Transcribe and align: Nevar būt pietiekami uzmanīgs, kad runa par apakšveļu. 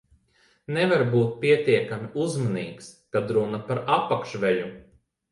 Nevar 0.75 1.01
būt 1.09 1.33
pietiekami 1.43 2.09
uzmanīgs, 2.23 2.87
kad 3.17 3.33
runa 3.39 3.59
par 3.69 3.83
apakšveļu. 3.99 4.65